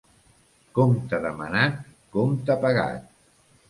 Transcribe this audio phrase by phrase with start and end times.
[0.79, 1.79] Compte demanat,
[2.19, 3.19] compte pagat.